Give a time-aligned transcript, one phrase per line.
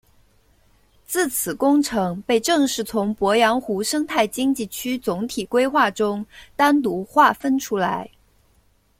[1.05, 8.09] 自此工程被正式从鄱阳湖生态经济区总体规划中单独划分出来。